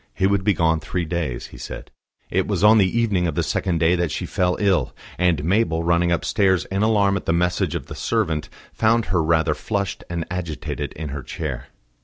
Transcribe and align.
He 0.15 0.25
would 0.25 0.43
be 0.43 0.55
gone 0.55 0.79
three 0.79 1.05
days, 1.05 1.45
he 1.53 1.59
said. 1.59 1.91
It 2.31 2.47
was 2.47 2.63
on 2.63 2.79
the 2.79 2.99
evening 2.99 3.27
of 3.27 3.35
the 3.35 3.43
second 3.43 3.77
day 3.77 3.93
that 3.95 4.09
she 4.09 4.25
fell 4.25 4.57
ill; 4.59 4.95
and 5.19 5.43
Mabel, 5.43 5.83
running 5.83 6.11
upstairs, 6.11 6.65
in 6.71 6.81
alarm 6.81 7.17
at 7.17 7.27
the 7.27 7.33
message 7.33 7.75
of 7.75 7.85
the 7.85 7.93
servant, 7.93 8.49
found 8.73 9.05
her 9.13 9.21
rather 9.21 9.53
flushed 9.53 10.03
and 10.09 10.25
agitated 10.31 10.91
in 10.93 11.09
her 11.09 11.21
chair. 11.21 11.67